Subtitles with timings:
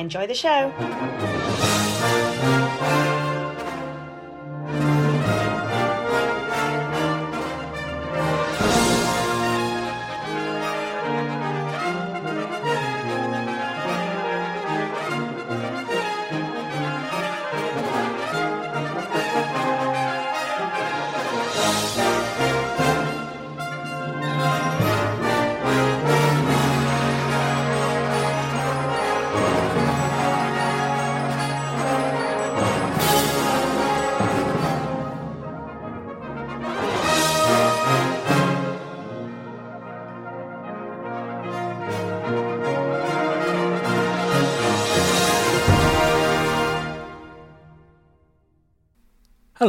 [0.00, 1.49] Enjoy the show.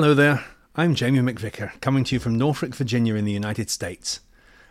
[0.02, 0.44] Hello there,
[0.76, 4.20] I'm Jamie McVicar, coming to you from Norfolk, Virginia, in the United States.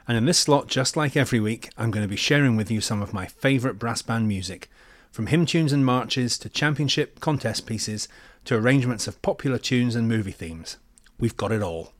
[0.08, 2.80] And in this slot, just like every week, I'm going to be sharing with you
[2.80, 4.68] some of my favourite brass band music,
[5.12, 8.08] from hymn tunes and marches to championship contest pieces
[8.44, 10.78] to arrangements of popular tunes and movie themes.
[11.20, 11.92] We've got it all.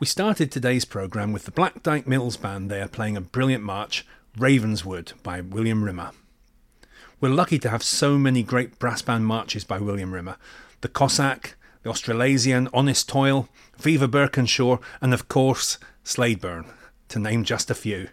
[0.00, 4.06] We started today's programme with the Black Dyke Mills Band there playing a brilliant march,
[4.38, 6.12] Ravenswood by William Rimmer.
[7.20, 10.38] We're lucky to have so many great brass band marches by William Rimmer
[10.80, 16.64] the Cossack, the Australasian, Honest Toil, Viva Birkenshaw, and of course, Slaidburn,
[17.08, 18.08] to name just a few.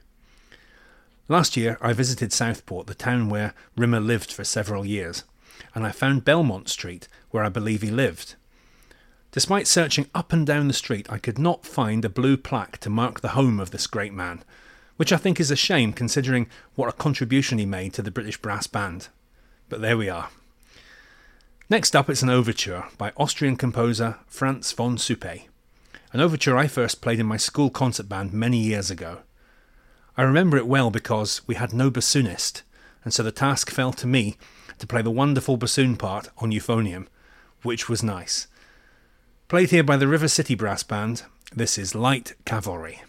[1.30, 5.24] Last year, I visited Southport, the town where Rimmer lived for several years,
[5.74, 8.36] and I found Belmont Street, where I believe he lived.
[9.32, 12.90] Despite searching up and down the street, I could not find a blue plaque to
[12.90, 14.44] mark the home of this great man,
[14.96, 18.38] which I think is a shame considering what a contribution he made to the British
[18.38, 19.10] brass band.
[19.70, 20.30] But there we are.
[21.70, 25.48] Next up, it's an overture by Austrian composer Franz von Suppe,
[26.14, 29.20] an overture I first played in my school concert band many years ago.
[30.16, 32.62] I remember it well because we had no bassoonist,
[33.04, 34.38] and so the task fell to me
[34.80, 37.08] to play the wonderful bassoon part on euphonium,
[37.64, 38.48] which was nice.
[39.50, 41.24] Played here by the River City Brass Band,
[41.56, 43.02] this is Light Cavalry.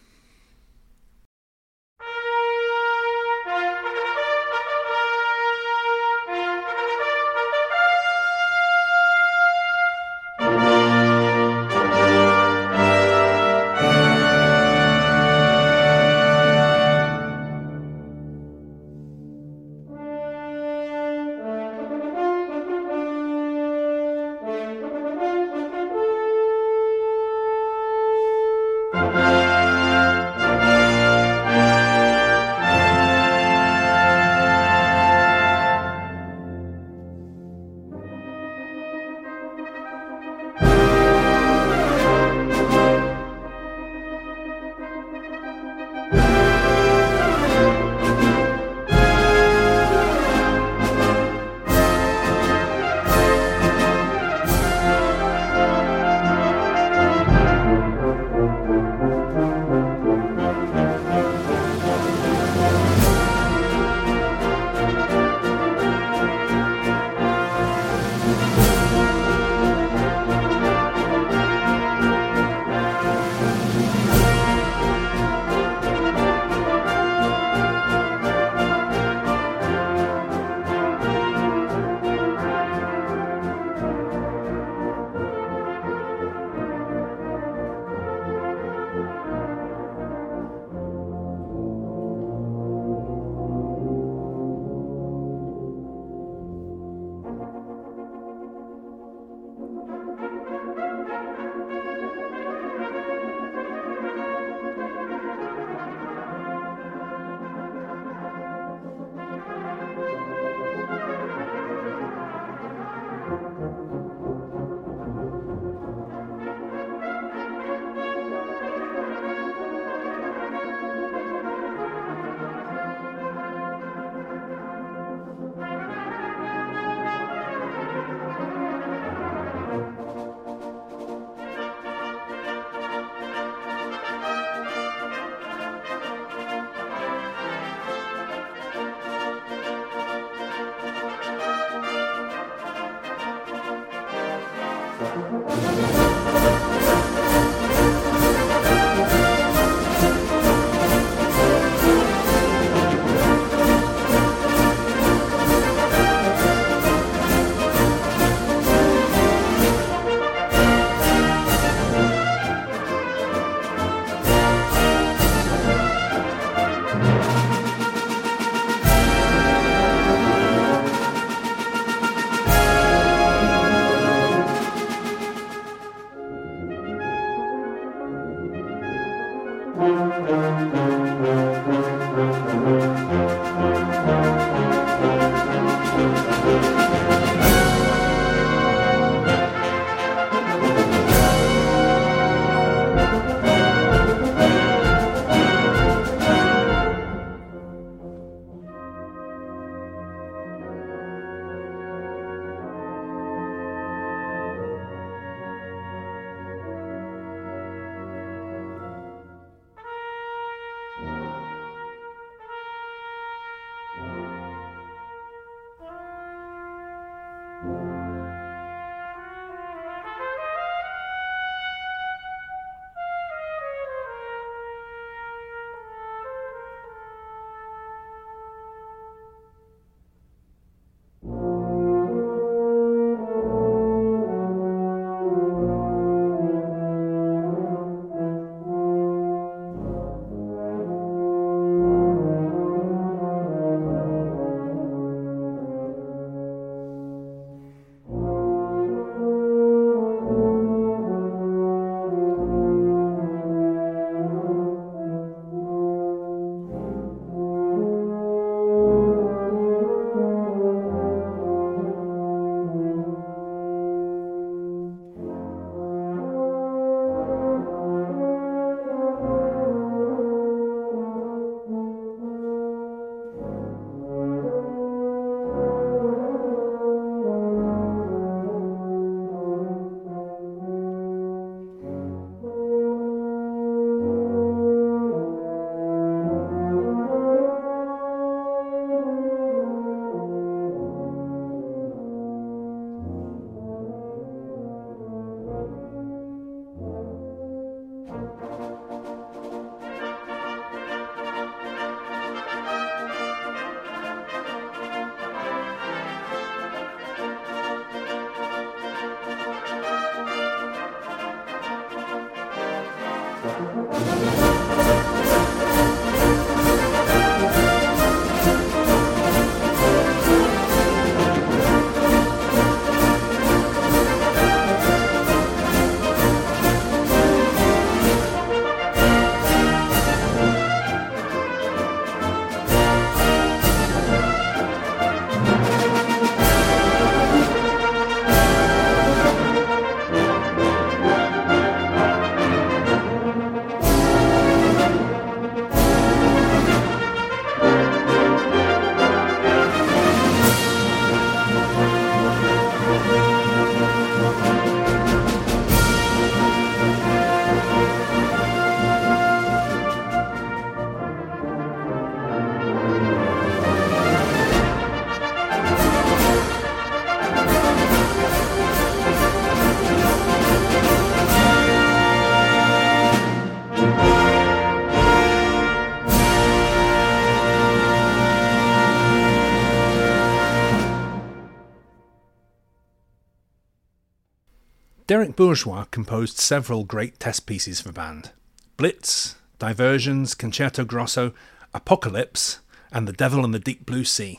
[385.18, 388.30] Derek Bourgeois composed several great test pieces for band
[388.76, 391.34] Blitz, Diversions, Concerto Grosso,
[391.74, 392.60] Apocalypse,
[392.92, 394.38] and The Devil and the Deep Blue Sea,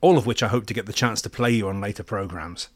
[0.00, 2.70] all of which I hope to get the chance to play you on later programmes.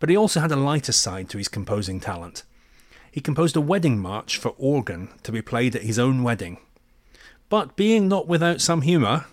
[0.00, 2.42] But he also had a lighter side to his composing talent.
[3.10, 6.58] He composed a wedding march for organ to be played at his own wedding.
[7.48, 9.24] But being not without some humour,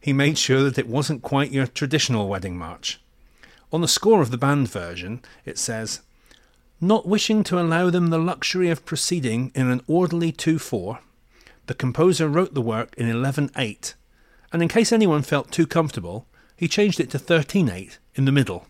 [0.00, 3.00] he made sure that it wasn't quite your traditional wedding march.
[3.72, 6.02] On the score of the band version, it says,
[6.80, 10.98] Not wishing to allow them the luxury of proceeding in an orderly 2 4,
[11.66, 13.94] the composer wrote the work in 11 8,
[14.52, 18.32] and in case anyone felt too comfortable, he changed it to 13 8 in the
[18.32, 18.66] middle.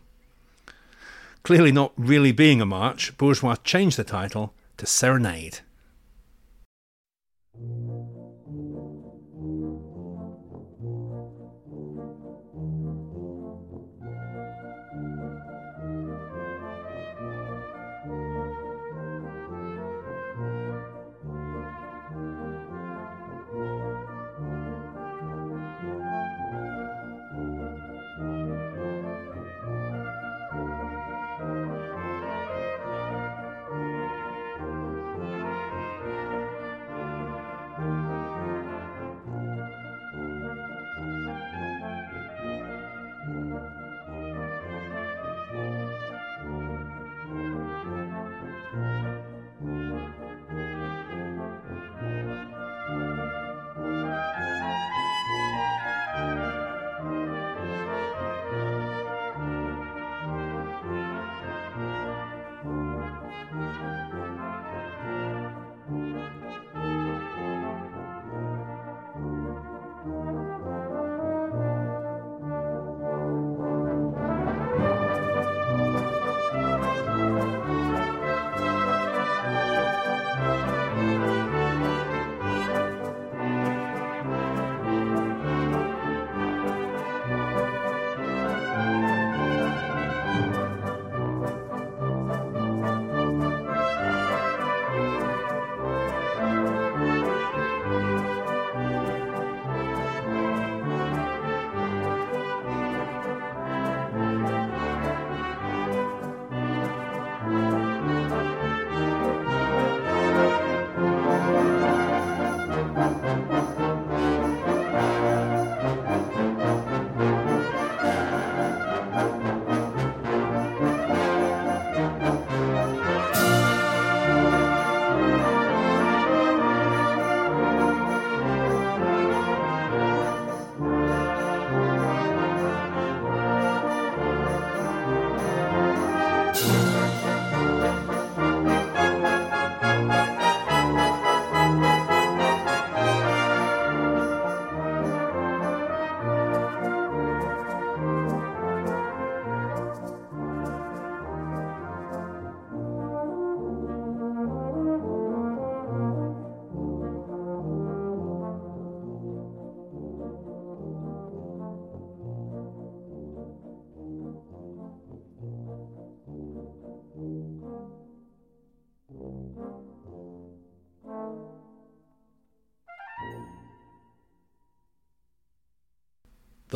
[1.42, 5.60] Clearly not really being a march, Bourgeois changed the title to Serenade.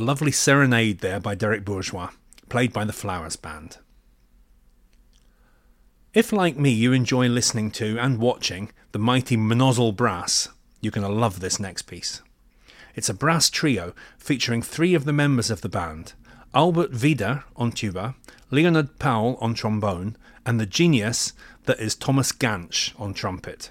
[0.01, 2.09] The lovely Serenade there by Derek Bourgeois,
[2.49, 3.77] played by the Flowers Band.
[6.15, 10.49] If, like me, you enjoy listening to and watching the mighty Mnozil Brass,
[10.81, 12.23] you're going to love this next piece.
[12.95, 16.15] It's a brass trio featuring three of the members of the band
[16.55, 18.15] Albert Wieder on tuba,
[18.51, 21.35] Leonhard Paul on trombone, and the genius
[21.65, 23.71] that is Thomas Gansch on trumpet.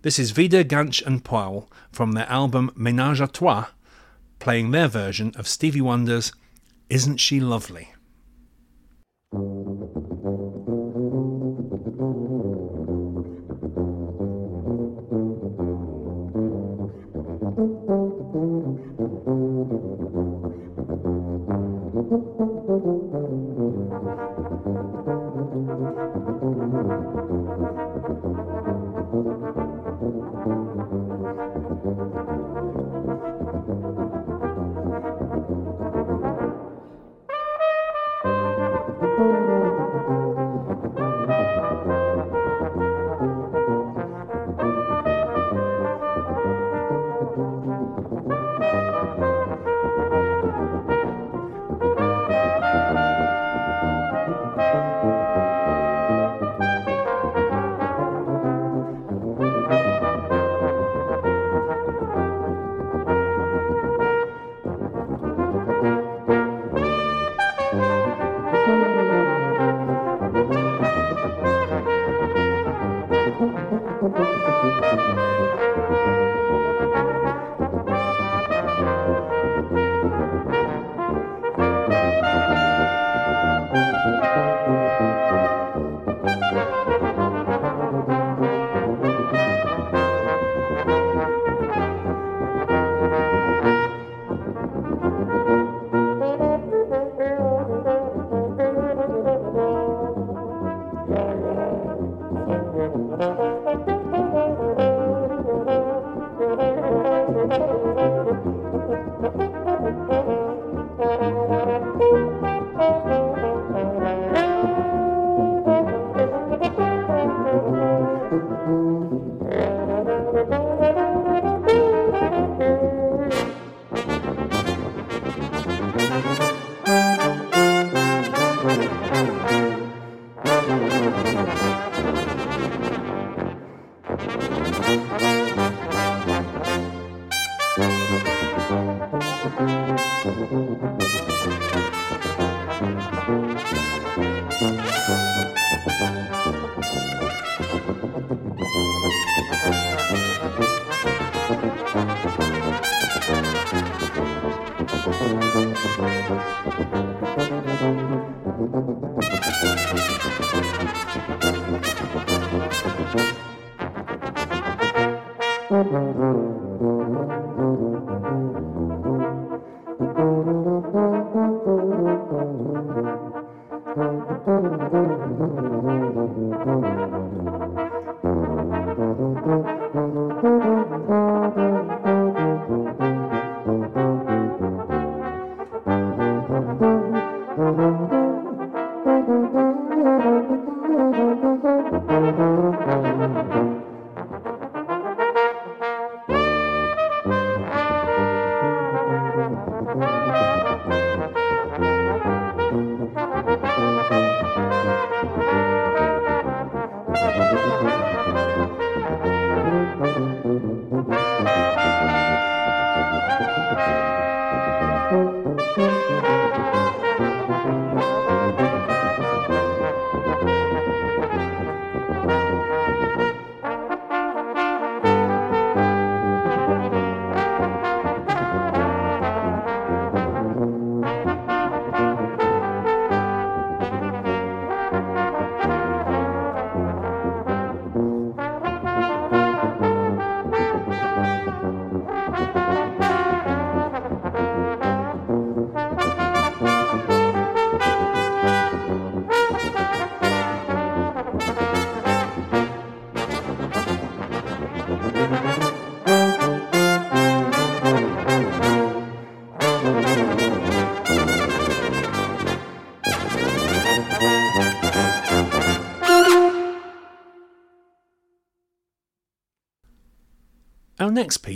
[0.00, 3.66] This is Wieder, Gansch, and Paul from their album Ménage à Trois
[4.38, 6.32] playing their version of Stevie Wonder's
[6.88, 7.94] Isn't She Lovely?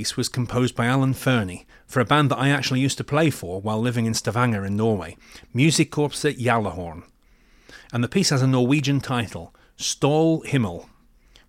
[0.01, 3.29] Piece was composed by Alan Fernie for a band that I actually used to play
[3.29, 5.19] for while living in Stavanger in Norway,
[5.55, 7.03] Musikkorpset Gjallarhorn.
[7.93, 10.89] And the piece has a Norwegian title, Stål Himmel,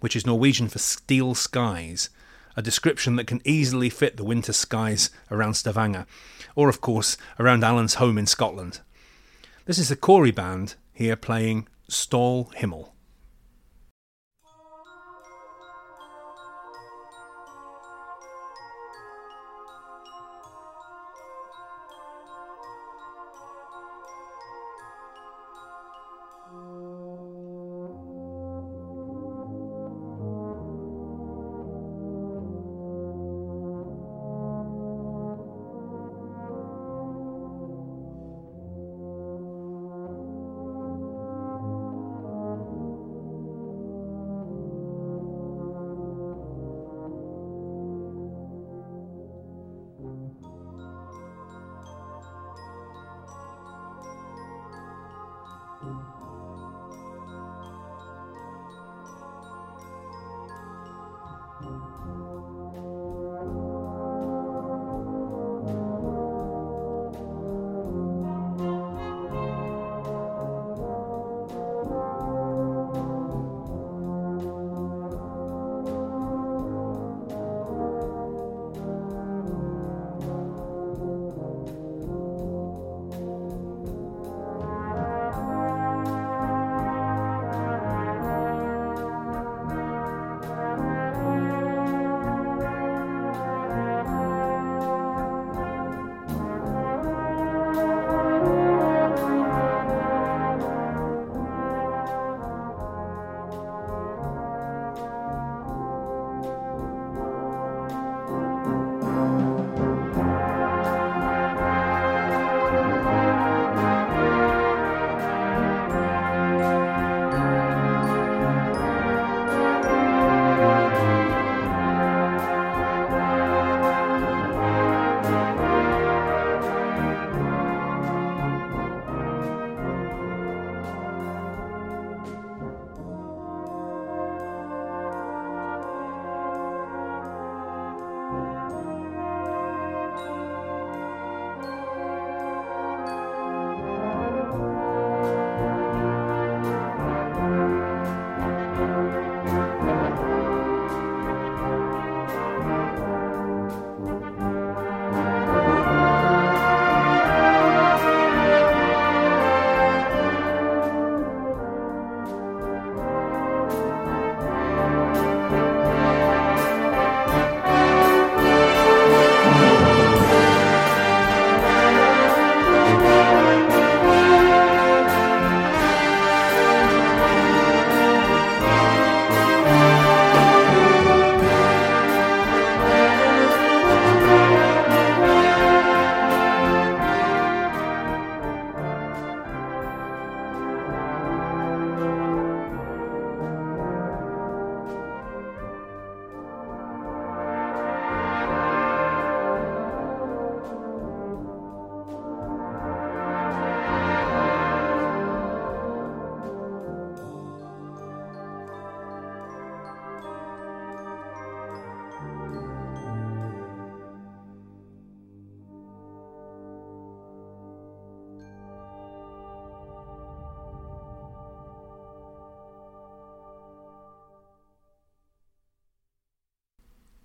[0.01, 2.09] which is Norwegian for steel skies,
[2.57, 6.05] a description that can easily fit the winter skies around Stavanger,
[6.53, 8.81] or of course around Alan's home in Scotland.
[9.63, 12.93] This is the Cory band here playing Stål Himmel.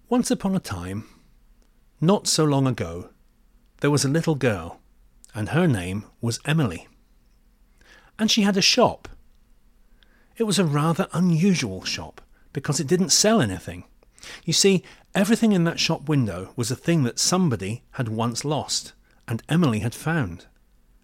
[0.08, 1.04] Once upon a time,
[2.00, 3.10] not so long ago,
[3.80, 4.78] there was a little girl,
[5.34, 6.86] and her name was Emily.
[8.16, 9.08] And she had a shop.
[10.36, 12.20] It was a rather unusual shop
[12.52, 13.82] because it didn't sell anything.
[14.44, 18.92] You see, everything in that shop window was a thing that somebody had once lost,
[19.26, 20.46] and Emily had found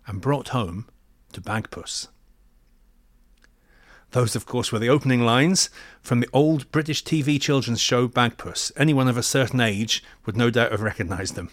[0.07, 0.87] and brought home
[1.33, 2.07] to Bagpuss.
[4.13, 5.71] Those, of course, were the opening lines
[6.03, 8.71] from the old British TV children's show Bagpuss.
[8.77, 11.51] Anyone of a certain age would no doubt have recognised them.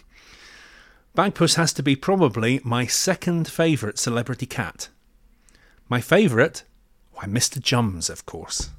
[1.16, 4.88] Bagpuss has to be probably my second favourite celebrity cat.
[5.88, 6.64] My favourite?
[7.12, 7.58] Why, Mr.
[7.58, 8.70] Jums, of course.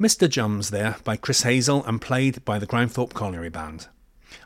[0.00, 0.26] Mr.
[0.26, 3.88] Jums there by Chris Hazell and played by the Grimethorpe Colliery Band.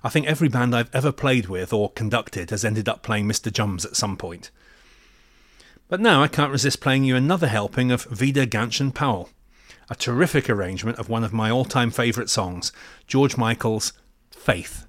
[0.03, 3.53] I think every band I've ever played with or conducted has ended up playing Mr.
[3.53, 4.51] Jums at some point.
[5.87, 9.29] But now I can't resist playing you another helping of Wieder Ganchen Paul,
[9.89, 12.73] a terrific arrangement of one of my all time favourite songs,
[13.07, 13.93] George Michael's
[14.33, 14.89] Faith.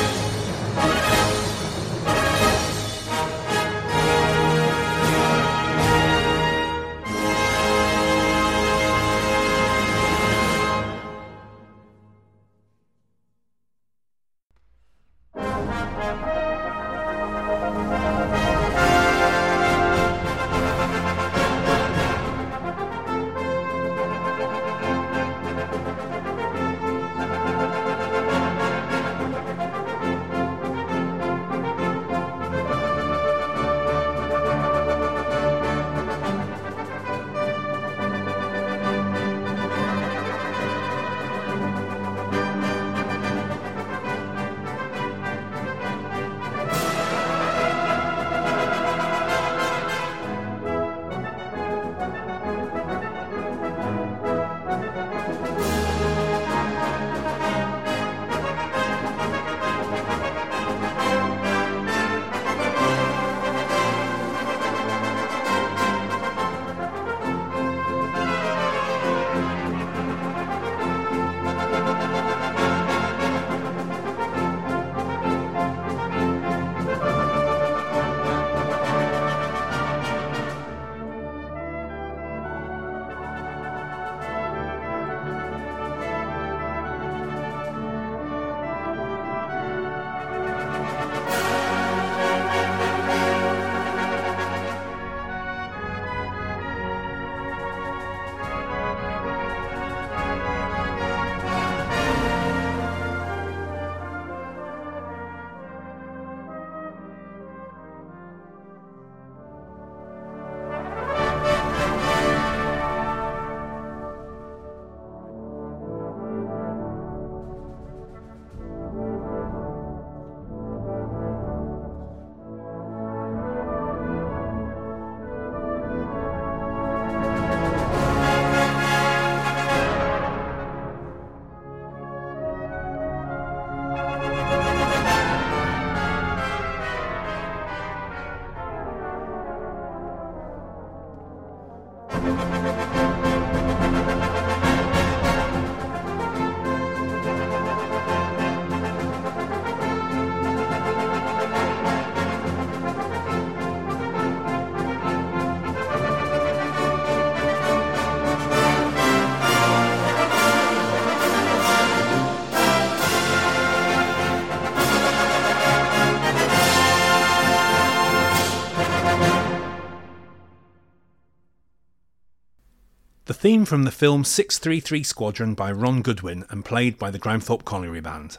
[173.51, 177.99] Theme from the film 633 Squadron by Ron Goodwin and played by the Grimethorpe Colliery
[177.99, 178.37] Band.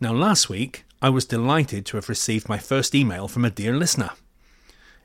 [0.00, 3.76] Now, last week, I was delighted to have received my first email from a dear
[3.76, 4.10] listener.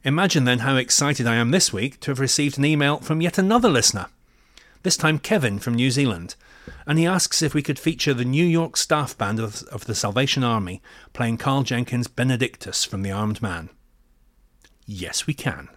[0.03, 3.37] Imagine then how excited I am this week to have received an email from yet
[3.37, 4.07] another listener,
[4.81, 6.33] this time Kevin from New Zealand,
[6.87, 9.93] and he asks if we could feature the New York staff band of, of the
[9.93, 10.81] Salvation Army
[11.13, 13.69] playing Karl Jenkins' Benedictus from The Armed Man.
[14.87, 15.69] Yes, we can.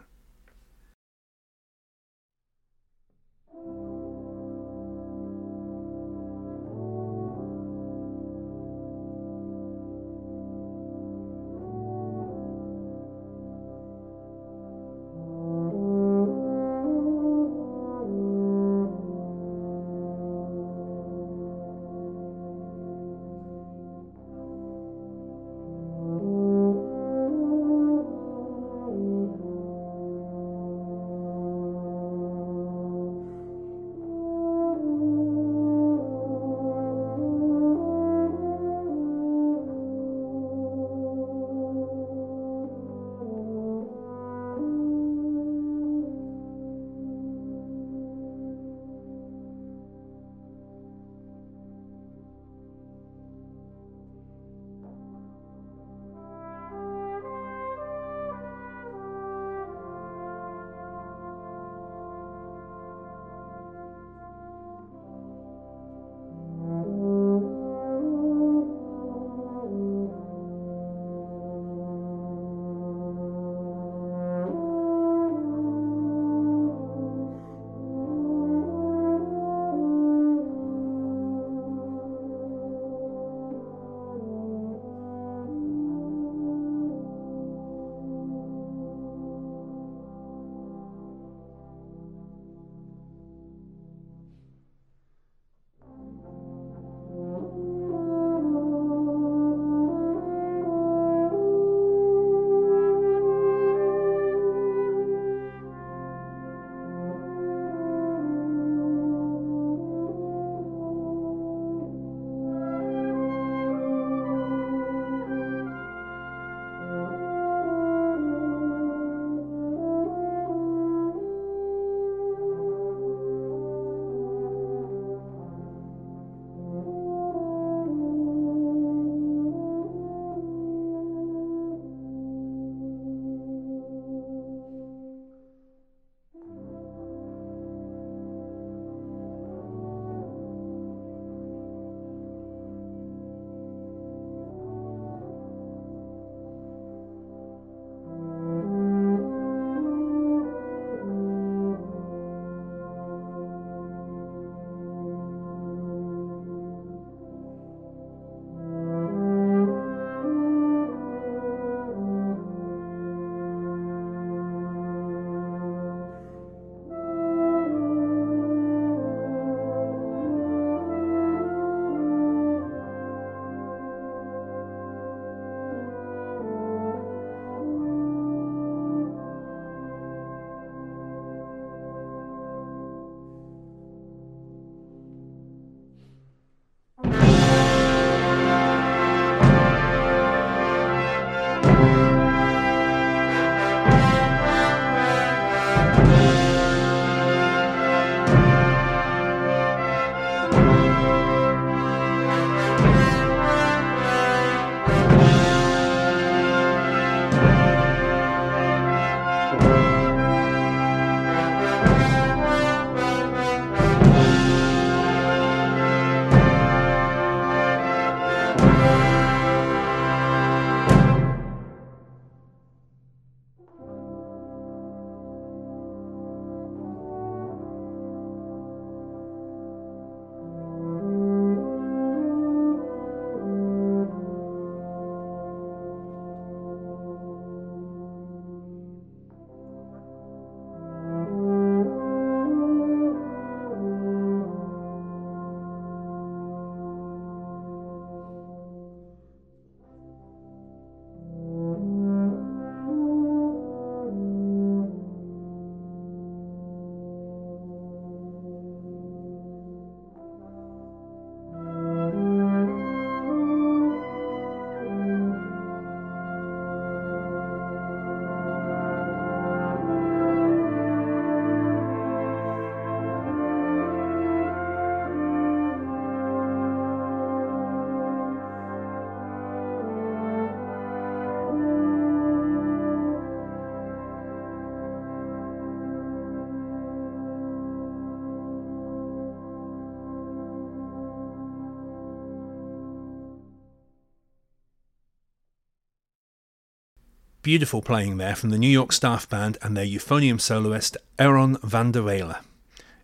[297.49, 301.93] Beautiful playing there from the New York Staff Band and their euphonium soloist Aaron van
[301.93, 302.35] der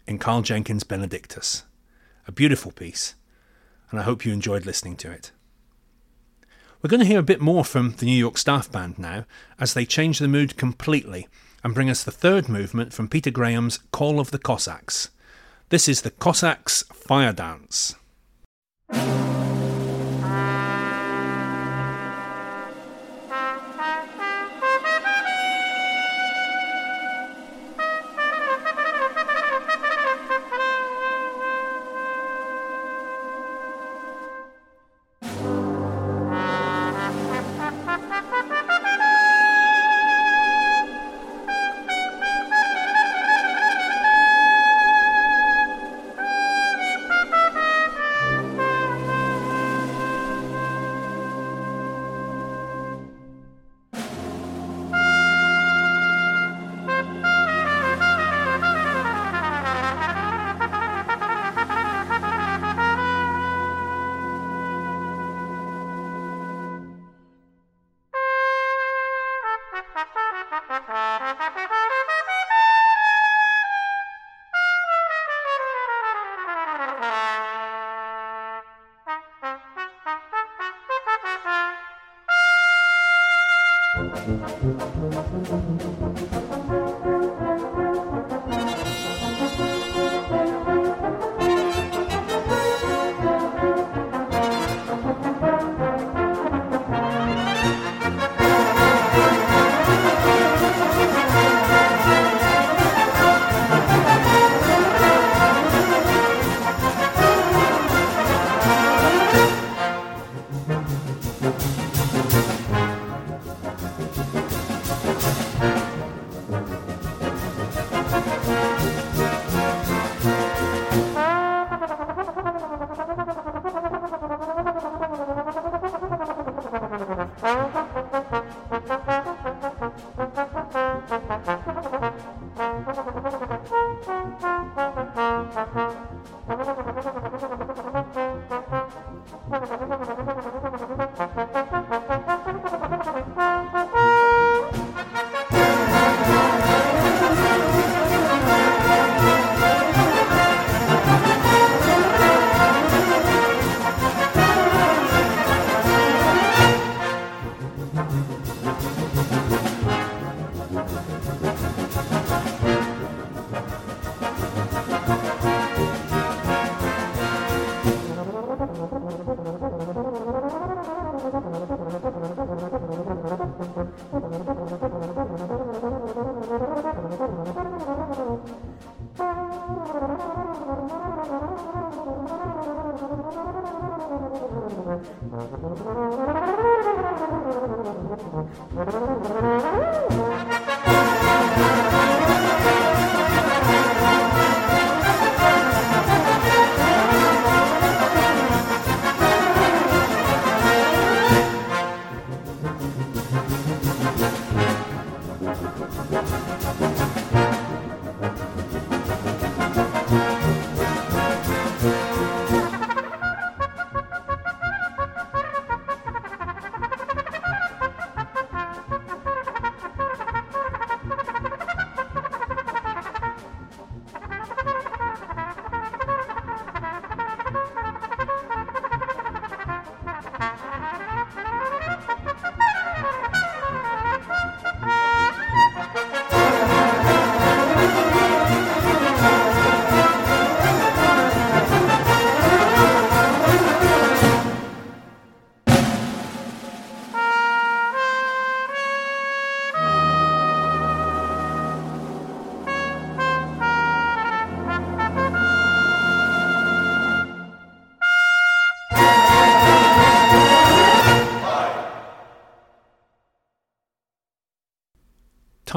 [0.07, 1.63] in Karl Jenkins' Benedictus.
[2.29, 3.15] A beautiful piece,
[3.91, 5.33] and I hope you enjoyed listening to it.
[6.83, 9.25] We're going to hear a bit more from the New York Staff Band now
[9.59, 11.27] as they change the mood completely
[11.65, 15.09] and bring us the third movement from Peter Graham's Call of the Cossacks.
[15.71, 17.95] This is the Cossacks' Fire Dance.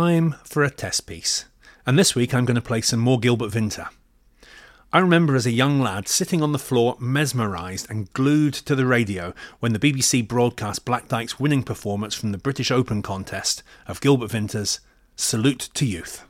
[0.07, 1.45] Time for a test piece.
[1.85, 3.89] And this week I'm going to play some more Gilbert Vinter.
[4.93, 8.85] I remember as a young lad sitting on the floor mesmerised and glued to the
[8.85, 13.99] radio when the BBC broadcast Black Dyke's winning performance from the British Open contest of
[13.99, 14.79] Gilbert Vinter's
[15.17, 16.26] Salute to Youth.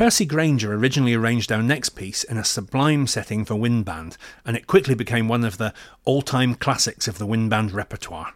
[0.00, 4.56] Percy Grainger originally arranged our next piece in a sublime setting for wind band, and
[4.56, 5.74] it quickly became one of the
[6.06, 8.32] all time classics of the wind band repertoire.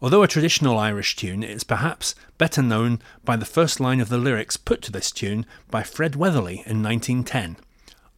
[0.00, 4.10] Although a traditional Irish tune, it is perhaps better known by the first line of
[4.10, 7.56] the lyrics put to this tune by Fred Weatherly in 1910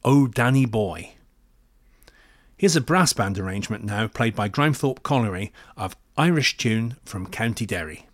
[0.05, 1.15] Oh Danny Boy.
[2.59, 7.65] Here's a brass band arrangement now played by Grimethorpe Colliery of Irish Tune from County
[7.65, 8.09] Derry.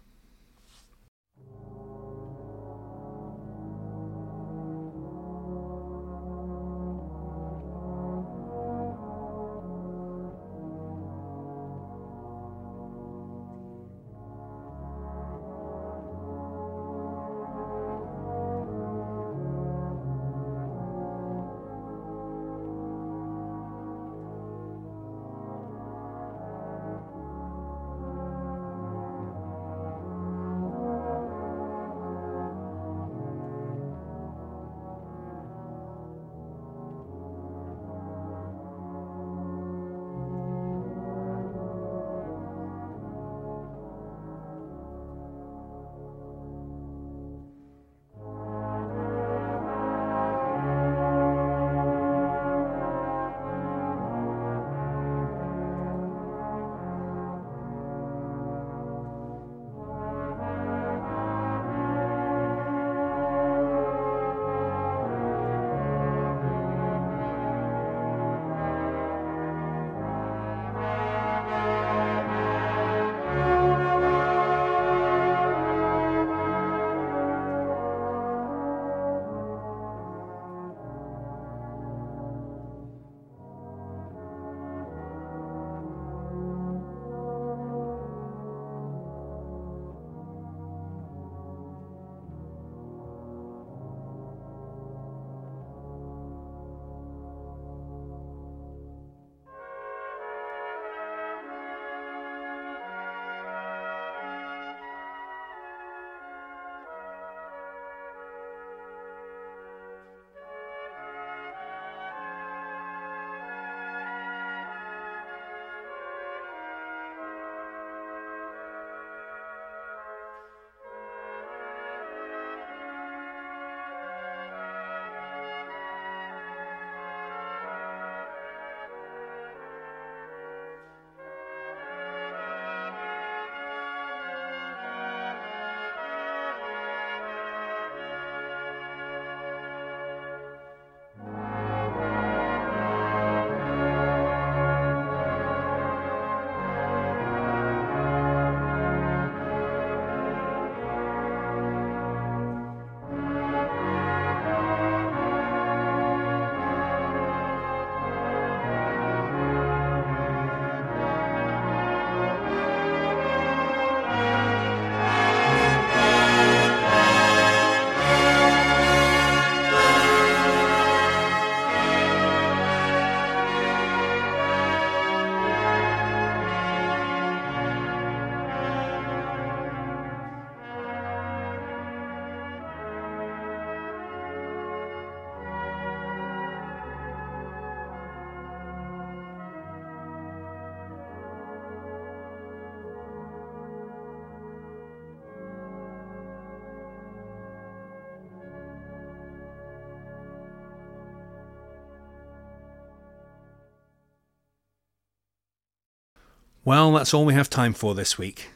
[206.68, 208.50] Well, that's all we have time for this week.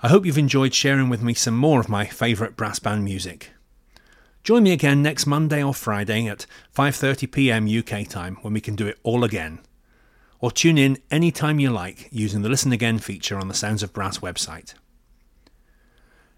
[0.00, 3.50] I hope you've enjoyed sharing with me some more of my favourite brass band music.
[4.42, 7.68] Join me again next Monday or Friday at 5:30 p.m.
[7.68, 9.58] UK time when we can do it all again.
[10.40, 13.82] Or tune in any time you like using the Listen Again feature on the Sounds
[13.82, 14.72] of Brass website.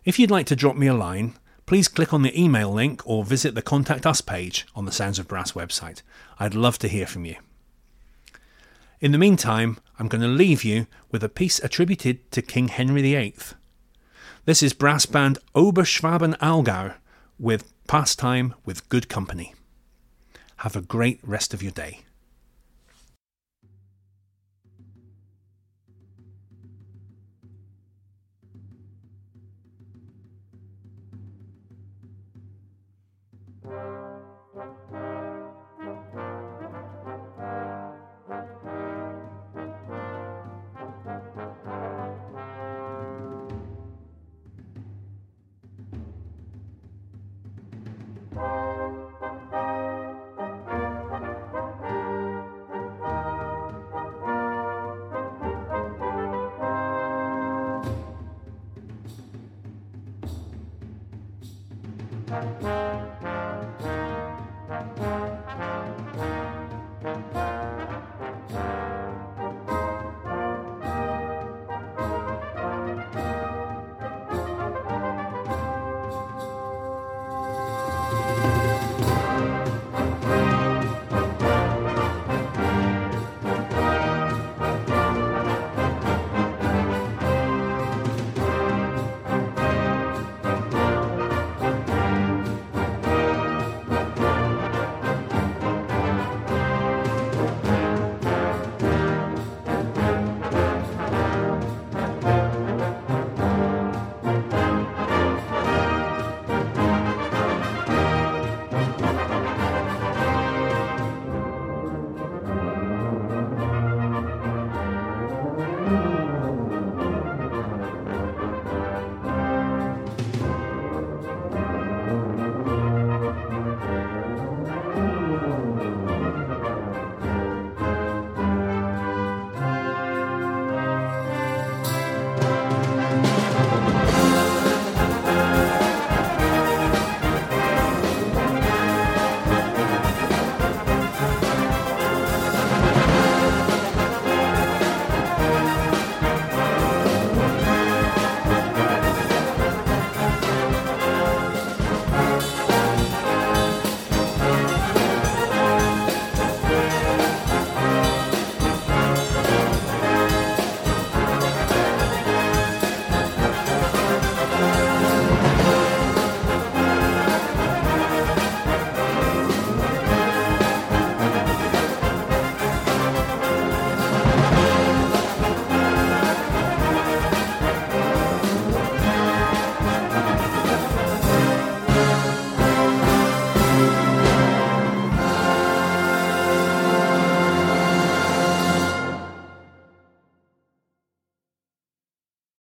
[0.04, 1.34] If you'd like to drop me a line,
[1.64, 5.20] please click on the email link or visit the Contact Us page on the Sounds
[5.20, 6.02] of Brass website.
[6.40, 7.36] I'd love to hear from you.
[9.04, 13.02] In the meantime, I'm going to leave you with a piece attributed to King Henry
[13.02, 13.34] VIII.
[14.46, 16.94] This is brass band Oberschwaben Allgäu
[17.38, 19.54] with Pastime with Good Company.
[20.56, 22.00] Have a great rest of your day.